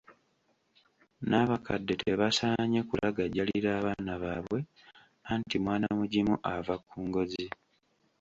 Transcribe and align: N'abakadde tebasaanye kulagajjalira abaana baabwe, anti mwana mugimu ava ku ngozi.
N'abakadde 1.29 1.93
tebasaanye 2.03 2.79
kulagajjalira 2.89 3.69
abaana 3.79 4.13
baabwe, 4.23 4.59
anti 5.31 5.55
mwana 5.63 5.87
mugimu 5.97 6.35
ava 6.53 6.75
ku 6.87 6.97
ngozi. 7.07 7.45